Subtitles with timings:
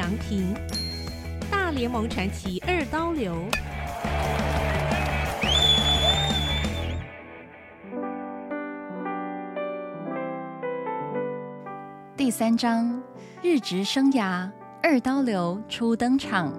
[0.00, 0.54] 祥平，
[1.50, 3.36] 大联盟传奇二刀流。
[12.16, 13.02] 第三章，
[13.42, 14.50] 日职生涯
[14.82, 16.50] 二刀流初登场。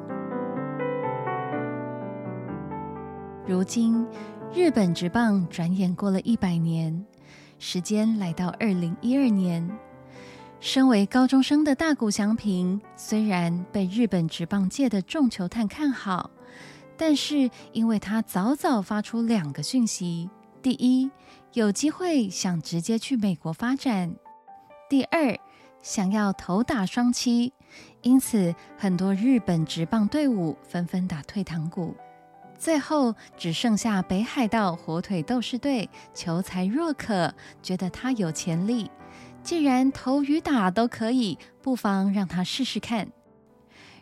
[3.48, 4.06] 如今，
[4.54, 7.04] 日本职棒转眼过了一百年，
[7.58, 9.68] 时间来到二零一二年。
[10.62, 16.30] 身为高中生的大谷翔平，虽然被日本职棒界的众球探看好，
[16.96, 20.30] 但是因为他早早发出两个讯息：
[20.62, 21.10] 第一，
[21.54, 24.12] 有机会想直接去美国发展；
[24.88, 25.38] 第二。
[25.82, 27.52] 想要头打双七，
[28.04, 31.96] 因此很多日本职棒队伍纷纷打退堂鼓，
[32.60, 37.34] 最后只剩下北海道火腿斗士队求才若渴，
[37.64, 38.92] 觉得他有潜力，
[39.44, 43.08] 既然投与打都可以，不妨让他试试看。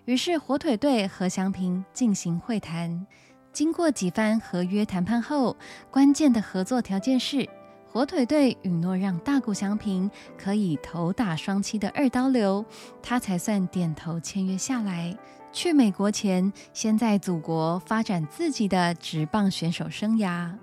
[0.05, 3.05] 于是火腿队和祥平进行会谈，
[3.53, 5.55] 经过几番合约谈判后，
[5.91, 7.47] 关键的合作条件是。
[7.91, 12.63] 火腿队允诺让大谷祥平可以头打双七的二刀流，
[13.01, 15.17] 他才算点头签约下来。
[15.51, 20.53] 去美国前，先在祖国发展自己的职棒选手生涯。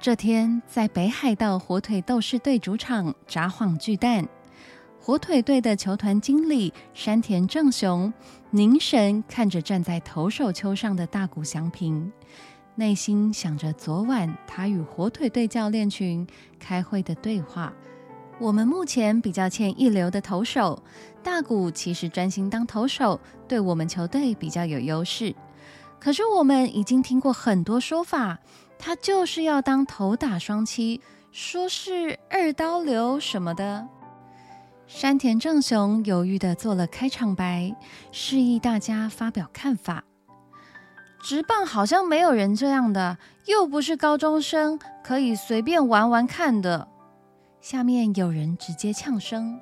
[0.00, 4.28] 这天，在北海道火腿斗士队主场札幌巨蛋，
[5.00, 8.12] 火腿队的球团经理山田正雄
[8.50, 12.12] 凝神看着站在投手丘上的大谷翔平。
[12.76, 16.24] 内心想着昨晚他与火腿队教练群
[16.60, 17.72] 开会的对话。
[18.38, 20.80] 我们目前比较欠一流的投手，
[21.24, 25.34] 大谷其实专心当投手，对我们球队比较有优势。
[25.98, 28.38] 可是我们已经听过很多说法，
[28.78, 31.00] 他就是要当头打双七，
[31.32, 33.86] 说是二刀流什么的。
[34.86, 37.76] 山田正雄犹豫的做了开场白，
[38.10, 40.04] 示意大家发表看法。
[41.20, 46.88] 直棒好像没有人这样的，又不是高中生可以随便玩玩看的。
[47.60, 49.60] 下面有人直接呛声：“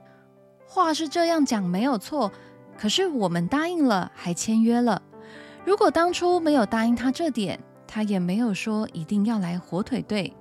[0.69, 2.31] 话是这样讲没有错，
[2.79, 5.01] 可是我们答应了，还签约了。
[5.65, 10.33] 如果当初没有答应他这点，他也没有说一定要来火腿队。”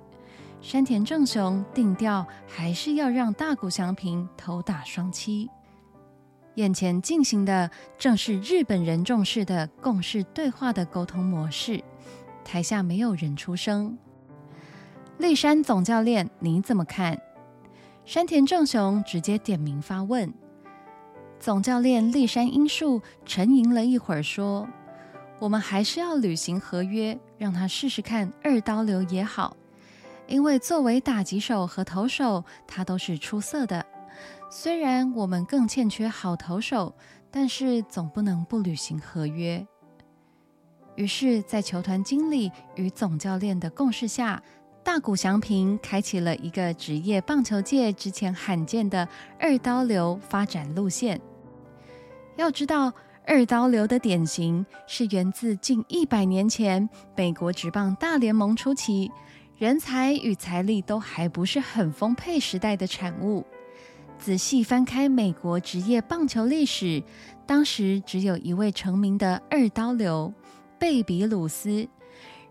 [0.62, 5.48] 山田正雄定调还是要让大谷翔平头打双七。
[6.54, 11.84] 眼前进行的正是日本人重视的共识对话的沟通模式。
[12.42, 13.98] 台下没有人出声。
[15.18, 17.20] 立山总教练，你怎么看？
[18.04, 20.32] 山田正雄直接点名发问。
[21.38, 24.66] 总教练立山英树沉吟了一会儿，说
[25.38, 29.56] ：“我们还是要履行合约，让他试试看二刀流也好，
[30.26, 33.84] 因为作为打击手和投手，他都是出色的。”
[34.48, 36.94] 虽然我们更欠缺好投手，
[37.30, 39.66] 但是总不能不履行合约。
[40.94, 44.40] 于是，在球团经理与总教练的共识下，
[44.84, 49.06] 大谷翔平开启了一个职业棒球界之前罕见的
[49.38, 51.20] 二刀流发展路线。
[52.36, 52.92] 要知道，
[53.28, 59.10] 二刀流的典型是源自近一百年前美国职棒大联盟初期，
[59.58, 63.44] 人才与财力都还不是很丰沛时代的产物。
[64.16, 67.02] 仔细翻开美国职业棒球历史，
[67.44, 70.32] 当时只有一位成名的二刀流
[70.78, 71.88] 贝比鲁斯，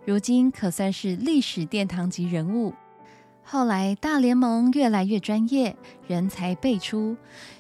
[0.04, 2.74] 如今可算是历史殿堂级人物。
[3.46, 7.16] 后来大联盟越来越专业，人才辈出，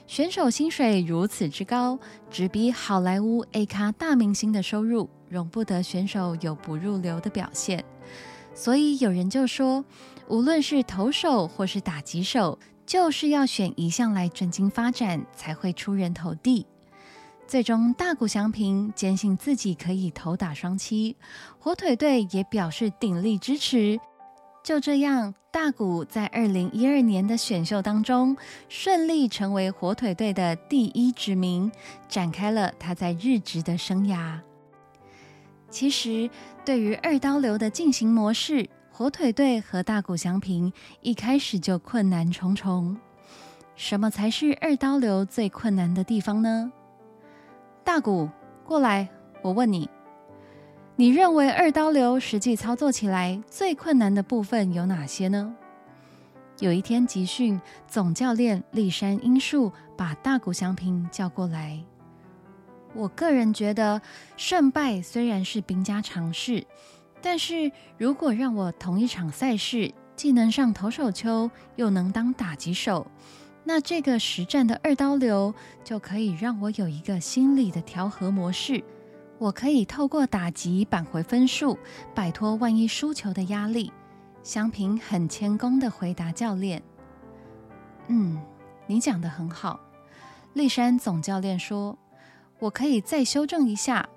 [0.07, 1.97] 选手薪水如此之高，
[2.29, 7.85] 直逼好莱坞 A 咖大明星的收入，容不得选手有不入流的表现。
[8.53, 9.85] 所以有人就说，
[10.27, 12.59] 无论是投手或是打击手。
[12.87, 16.67] 就是要选一项来专精发展，才会出人头地。
[17.47, 21.17] 最终，大谷翔平坚信自己可以头打双七，
[21.57, 23.99] 火腿队也表示鼎力支持。
[24.65, 28.35] 就这样，大谷在二零一二年的选秀当中
[28.67, 31.71] 顺利成为火腿队的第一指名，
[32.09, 34.39] 展开了他在日职的生涯。
[35.69, 36.27] 其实，
[36.65, 38.67] 对于二刀流的进行模式。
[38.91, 42.97] 火腿队和大谷翔平一开始就困难重重。
[43.75, 46.71] 什么才是二刀流最困难的地方呢？
[47.83, 48.27] 大谷，
[48.65, 49.07] 过来，
[49.43, 49.87] 我问你，
[50.97, 55.53] 你认为二刀流实际操作起来最困难的部分有哪些呢？
[56.59, 61.83] 有一天集训，总教练立山英树把大谷翔平叫过来。
[62.93, 64.01] 我个人觉得，
[64.37, 66.65] 胜败虽然是兵家常事。
[67.21, 73.05] 但是如果让我同一场赛事既能上投手丘，又能当打击手，
[73.65, 75.53] 那这个实战的二刀流
[75.83, 78.81] 就可以让我有一个心理的调和模式，
[79.37, 81.77] 我可以透过打击扳回分数，
[82.13, 83.91] 摆脱万一输球的压力。
[84.43, 86.81] 香平很谦恭的回答教练
[88.07, 88.39] ：“嗯，
[88.87, 89.79] 你讲的很好。”
[90.53, 91.97] 立山总教练说
[92.59, 94.07] ：“我可以再修正一下。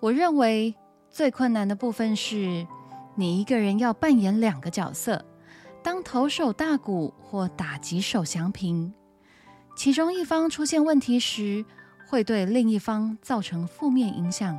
[0.00, 0.74] 我认为
[1.10, 2.66] 最困难的部分是，
[3.16, 5.24] 你一个人要扮演两个角色。”
[5.82, 8.94] 当投手大谷或打击手祥平，
[9.76, 11.66] 其中一方出现问题时，
[12.14, 14.56] 会对另一方造成负面影响，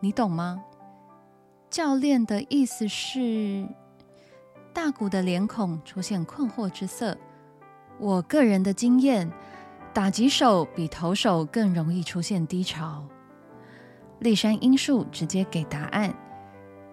[0.00, 0.60] 你懂吗？
[1.70, 3.64] 教练的意思是，
[4.74, 7.16] 大谷的脸孔出现困惑之色。
[8.00, 9.30] 我个人的经验，
[9.94, 13.06] 打击手比投手更容易出现低潮。
[14.18, 16.12] 立山英树直接给答案。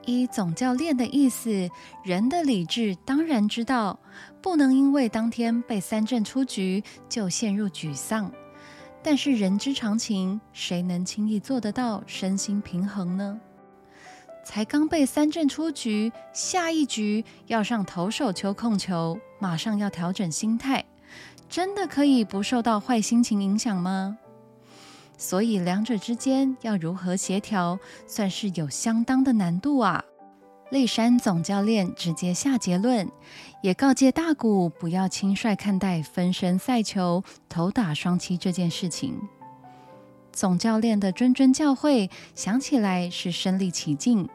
[0.05, 1.67] 一总教练的意思，
[2.03, 3.99] 人的理智当然知道，
[4.43, 8.31] 不能因为当天被三振出局就陷入沮丧。
[9.03, 13.39] 但是人之常情，谁能轻易做得到身心平衡呢？
[14.45, 20.85] 才刚被三振出局，下一局要上投手球控球，马上要调整心态，
[21.49, 24.17] 真的可以不受到坏心情影响吗？
[25.17, 30.03] 所以两者之间要如何协调，算是有相当的难度啊！
[30.73, 33.07] 立山总教练直接下结论，
[33.61, 39.21] 也告诫大谷不要轻率看待分身赛球、投打双七这件事情。
[40.31, 44.27] 总教练的谆谆教诲，想起来是身临其境。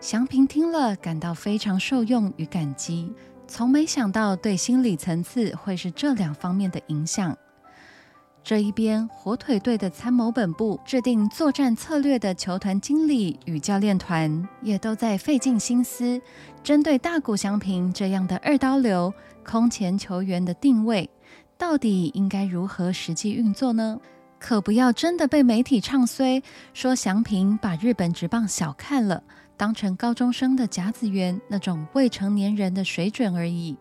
[0.00, 3.12] 祥平听了，感到非常受用与感激，
[3.46, 7.38] 从没想到对心理层次会是这两方面的影响。
[8.44, 16.20] 这一边，火腿队的参谋本部制定作战策略的球团经理与教练团也都在费尽心思，
[16.62, 19.10] 针对大谷翔平这样的二刀流
[19.42, 21.08] 空前球员的定位，
[21.56, 23.98] 到底应该如何实际运作呢？
[24.38, 26.42] 可不要真的被媒体唱衰，
[26.74, 29.22] 说翔平把日本职棒小看了，
[29.56, 33.74] 当成高中生的甲子园那种未成年人的水准而已。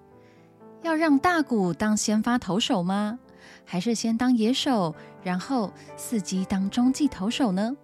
[0.84, 3.20] 要让大谷当先发投手吗？
[3.66, 7.76] 还是先当野手，然后伺机当中继投手呢？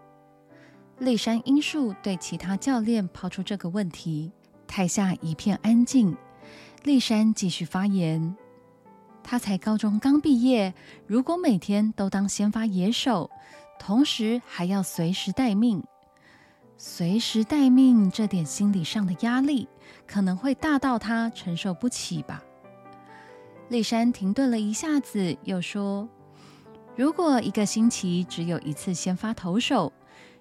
[0.99, 4.31] 立山英树对其他教练抛出这个问题，
[4.67, 6.15] 台下一片安静。
[6.83, 8.35] 立山继续发言
[9.23, 10.73] ：“他才高中刚毕业，
[11.07, 13.29] 如果每天都当先发野手，
[13.79, 15.83] 同时还要随时待命，
[16.77, 19.67] 随时待命这点心理上的压力，
[20.05, 22.43] 可能会大到他承受不起吧。”
[23.69, 26.09] 立山停顿了一下子，又说
[26.97, 29.93] ：“如果一个星期只有一次先发投手，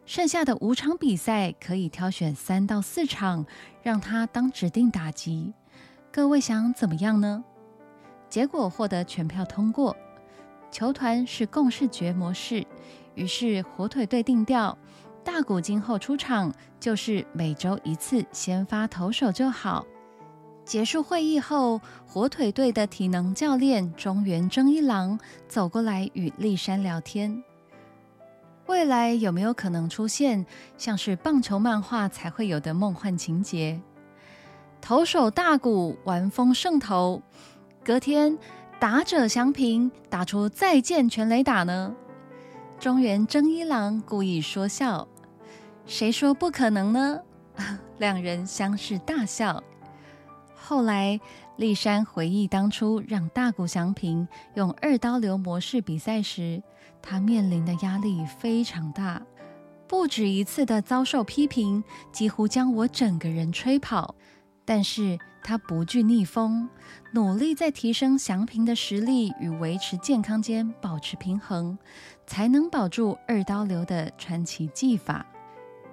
[0.07, 3.45] 剩下的五场比赛可以挑选三到四场
[3.83, 5.53] 让他当指定打击。
[6.11, 7.45] 各位想怎么样呢？”
[8.31, 9.95] 结果获得全票通过。
[10.71, 12.67] 球团是共视觉模式，
[13.15, 14.77] 于是火腿队定调：
[15.23, 19.87] 大谷今后出场就是每周一次先发投手就好。
[20.69, 25.19] 结束会议后，火腿队的体能教练中原征一郎
[25.49, 27.43] 走过来与立山聊天。
[28.67, 30.45] 未来有没有可能出现
[30.77, 33.81] 像是棒球漫画才会有的梦幻情节？
[34.83, 37.23] 投手大谷玩风胜投，
[37.83, 38.37] 隔天
[38.79, 41.97] 打者祥平打出再见全垒打呢？
[42.79, 45.09] 中原征一郎故意说笑，
[45.87, 47.21] 谁说不可能呢？
[47.97, 49.65] 两人相视大笑。
[50.69, 51.19] 后来，
[51.57, 56.63] 立山回忆当初让大谷翔平用二刀流模式比赛时，
[57.01, 59.23] 他面临的压力非常大，
[59.89, 61.83] 不止一次的遭受批评，
[62.13, 64.15] 几乎将我整个人吹跑。
[64.67, 66.69] 但是他不惧逆风，
[67.15, 71.79] 努力在提升翔平的实力与维持健康间保持平衡，
[72.27, 75.25] 才能保住二刀流的传奇技法。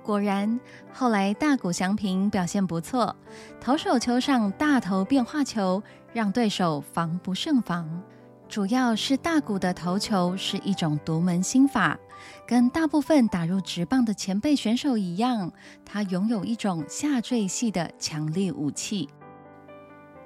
[0.06, 0.60] 果然，
[0.94, 3.16] 后来大谷翔平表现不错，
[3.60, 5.82] 投手球上大投变化球，
[6.14, 8.04] 让对手防不胜防。
[8.48, 11.98] 主要是大谷的投球是一种独门心法，
[12.48, 15.52] 跟大部分打入职棒的前辈选手一样，
[15.84, 19.10] 他拥有一种下坠系的强力武器。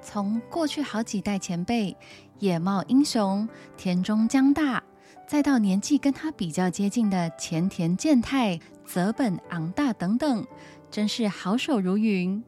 [0.02, 1.96] 从过去好几代前辈，
[2.38, 4.82] 野茂英雄、田中江大。
[5.30, 10.44] 再到年纪跟他比较接近的前田健太、泽本昂大等等，
[10.90, 12.42] 真是好手如云。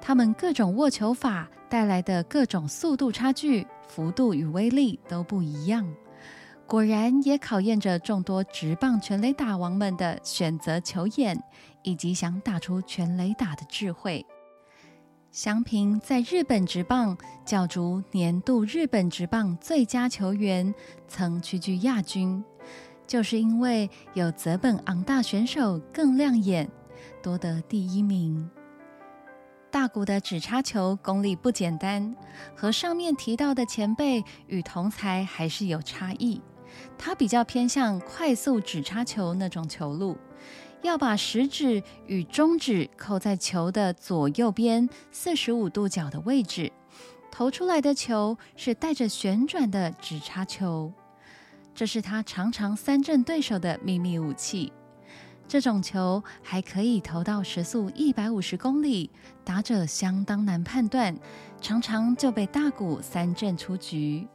[0.00, 5.88] 他们各种握球法带来的各种速度差距、幅度与威力都不一样，
[6.66, 11.40] 果然也考验着众多直棒全垒打王们的选择球眼，
[11.84, 14.26] 以及想打出全垒打的智慧。
[15.32, 20.74] 祥平在日本职棒角逐年度日本职棒最佳球员，
[21.08, 22.44] 曾屈居亚军，
[23.06, 26.70] 就是因为有泽本昂大选手更亮眼，
[27.22, 28.50] 夺得第一名。
[29.70, 32.14] 大谷的指插球功力不简单，
[32.54, 36.42] 和上面提到的前辈与同才还是有差异。
[36.98, 40.18] 他比较偏向快速指插球那种球路。
[40.82, 46.70] 要把食指与中指扣在球的左右边四十五度角的位置，
[47.30, 50.92] 投出来的球是带着旋转的直插球，
[51.74, 54.72] 这是他常常三振对手的秘密武器。
[55.48, 59.10] 这种球还可以投到时速一百五十公里，
[59.44, 61.14] 打者相当难判断，
[61.60, 64.26] 常常就被大谷三振出局。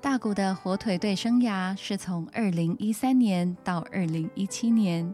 [0.00, 5.12] 大谷的火腿队生涯是从二零一三年到二零一七年，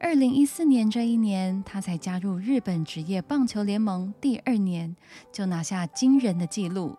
[0.00, 4.96] 二零一四年这一年，他才加入日本职业棒球联盟，第二年
[5.30, 6.96] 就拿下惊人的纪录。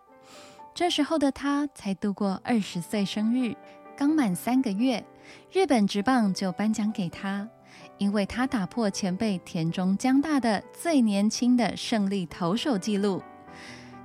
[0.74, 3.54] 这时候的他才度过二十岁生日，
[3.94, 5.04] 刚满三个月，
[5.52, 7.46] 日本职棒就颁奖给他，
[7.98, 13.22] 因为他打破前辈田中江大的最年轻的胜利投手纪录。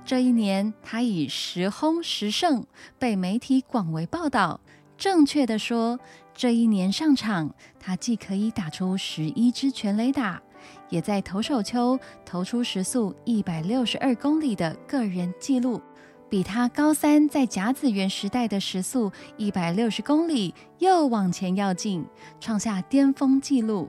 [0.04, 2.66] 这一年，他以十轰十胜
[2.98, 4.60] 被媒体广为报道。
[4.96, 5.98] 正确的说，
[6.34, 10.42] 这一年上场，他既可以打出十一支全垒打，
[10.88, 15.80] 也在投手丘投出时速一百六十二公里的个人纪录，
[16.28, 22.04] 比他高三在甲子园时代的时速一百六十公里又往前要进，
[22.40, 23.88] 创下巅峰纪录。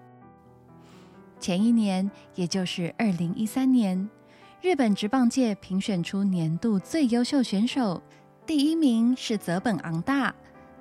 [1.39, 4.09] 前一年，也就是二零一三年。
[4.61, 7.99] 日本职棒界评选出年度最优秀选手，
[8.45, 10.31] 第一名是泽本昂大，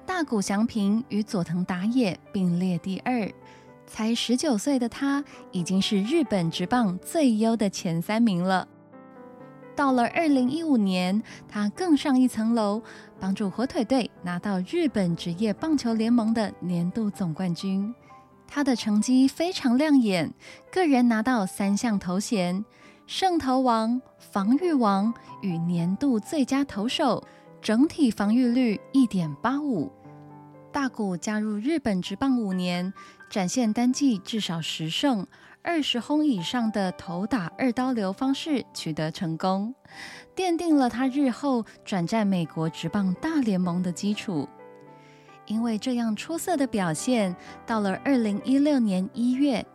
[0.05, 3.27] 大谷翔平与佐藤达也并列第二。
[3.87, 8.69] 才十九岁的他，已经是日本职棒最优的前三名了。
[9.75, 12.83] 到了二零一五年，他更上一层楼，
[13.19, 17.95] 帮助火腿队拿到日本职业棒球联盟的年度总冠军。
[18.47, 20.35] 他的成绩非常亮眼，
[20.71, 22.63] 个人拿到三项头衔。
[23.13, 25.13] 胜投王、防御王
[25.43, 27.21] 与年度最佳投手，
[27.61, 29.91] 整体防御率一点八五。
[30.71, 32.95] 大谷加入日本职棒五年，
[33.29, 35.27] 展现单季至少十胜、
[35.61, 39.75] 二十轰以上的投打二刀流方式取得成功，
[40.37, 44.49] 奠定了他日后转战美国职棒大联盟的基础。
[45.47, 47.35] 因为这样出色的表现，
[47.67, 49.67] 到了二零一六年一月。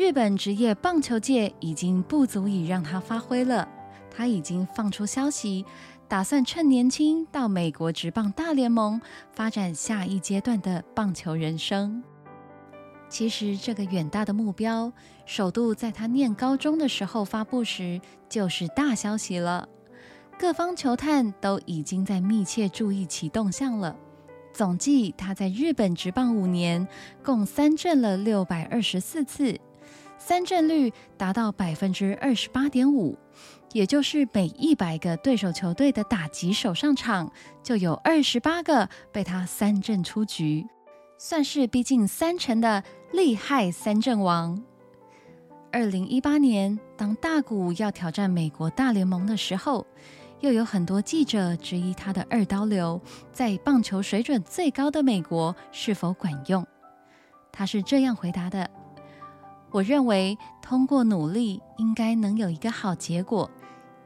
[0.00, 3.68] 日本职业棒球界已经不足以让他发挥了，
[4.10, 5.66] 他已经放出消息，
[6.08, 8.98] 打算趁年轻到美国职棒大联盟
[9.30, 12.02] 发展下一阶段的棒球人生。
[13.10, 14.90] 其实这个远大的目标，
[15.26, 19.68] 首度在他念高中的时候发布时就是大消息了，
[20.38, 23.94] 各方球探都已经在密切注意其动向了。
[24.54, 26.88] 总计他在日本职棒五年，
[27.22, 29.60] 共三振了六百二十四次。
[30.22, 33.18] 三振率达到百分之二十八点五，
[33.72, 40.66] 也就是每一百个对手球队的打击手上场，就有二十八个被他三振出局，
[41.18, 44.62] 算是逼近三成的厉害三振王。
[45.72, 49.86] 二零一八年，当大谷要挑战美国大联盟的时候，
[50.40, 53.00] 又有很多记者质疑他的二刀流
[53.32, 56.64] 在棒球水准最高的美国是否管用。
[57.50, 58.70] 他是这样回答的。
[59.70, 63.50] 我认为通过努力应该能有一个好结果。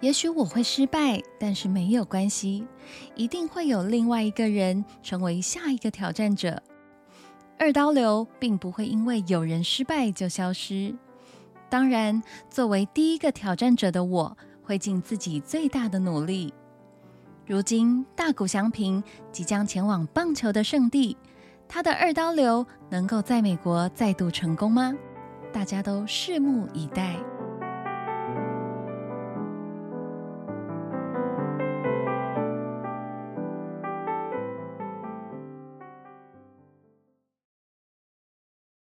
[0.00, 2.66] 也许我会失败，但是没有关系，
[3.14, 6.62] 一定会有另外一个人成为下一个挑战者。
[7.58, 10.94] 二刀流并不会因为有人失败就消失。
[11.70, 16.52] 当然，作为第一个挑战者的我，会尽自己最大的努力。
[17.46, 19.02] 如今，大谷翔平
[19.32, 21.16] 即将前往棒球的圣地，
[21.66, 24.92] 他的二刀流能够在美国再度成功吗？
[25.54, 27.33] 大家都拭目以待。